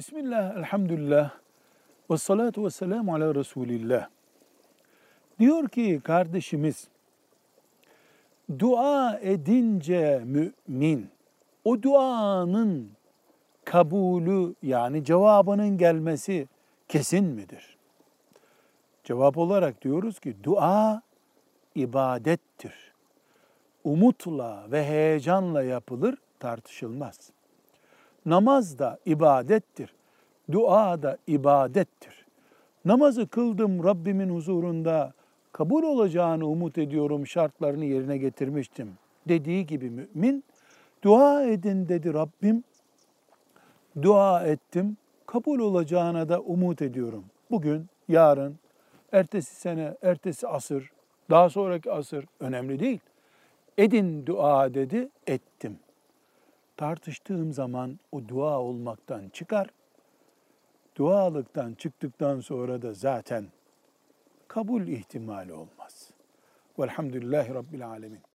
[0.00, 1.30] Bismillah, elhamdülillah,
[2.10, 4.08] ve salatu ve selamu ala Resulillah.
[5.38, 6.88] Diyor ki kardeşimiz,
[8.58, 11.10] dua edince mümin,
[11.64, 12.90] o duanın
[13.64, 16.48] kabulü yani cevabının gelmesi
[16.88, 17.76] kesin midir?
[19.04, 21.02] Cevap olarak diyoruz ki dua
[21.74, 22.92] ibadettir.
[23.84, 27.32] Umutla ve heyecanla yapılır tartışılmaz.
[28.26, 29.94] Namaz da ibadettir.
[30.52, 32.26] Dua da ibadettir.
[32.84, 35.12] Namazı kıldım Rabbimin huzurunda
[35.52, 40.44] kabul olacağını umut ediyorum şartlarını yerine getirmiştim dediği gibi mümin
[41.04, 42.64] dua edin dedi Rabbim.
[44.02, 44.96] Dua ettim
[45.26, 47.24] kabul olacağına da umut ediyorum.
[47.50, 48.58] Bugün, yarın,
[49.12, 50.90] ertesi sene, ertesi asır,
[51.30, 53.00] daha sonraki asır önemli değil.
[53.78, 55.78] Edin dua dedi, ettim.
[56.80, 59.68] Tartıştığım zaman o dua olmaktan çıkar.
[60.96, 63.46] Dualıktan çıktıktan sonra da zaten
[64.48, 66.10] kabul ihtimali olmaz.
[66.78, 68.20] Velhamdülillahi Rabbil Alemin.